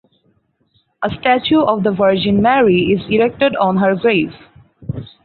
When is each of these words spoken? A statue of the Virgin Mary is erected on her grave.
A 1.03 1.09
statue 1.11 1.59
of 1.59 1.83
the 1.83 1.91
Virgin 1.91 2.41
Mary 2.41 2.85
is 2.91 3.07
erected 3.11 3.55
on 3.57 3.77
her 3.77 3.95
grave. 3.95 4.33